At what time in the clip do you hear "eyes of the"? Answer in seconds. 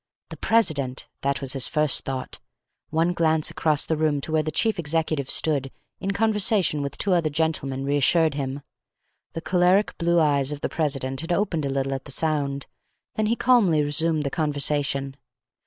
10.19-10.69